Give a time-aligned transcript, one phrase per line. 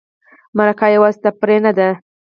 [0.57, 1.89] مرکه یوازې تفریح نه ده.